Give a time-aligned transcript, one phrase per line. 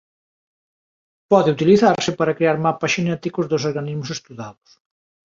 [1.31, 4.69] Pode utilizarse para crear mapas xenéticos dos organismos estudados.